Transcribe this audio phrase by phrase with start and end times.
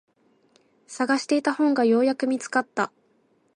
[0.87, 2.91] 探していた本がようやく見つかった。